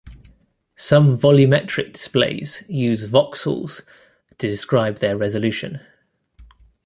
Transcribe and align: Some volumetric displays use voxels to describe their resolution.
Some 0.77 1.15
volumetric 1.15 1.93
displays 1.93 2.63
use 2.67 3.05
voxels 3.05 3.81
to 4.39 4.47
describe 4.47 4.97
their 4.97 5.15
resolution. 5.15 5.79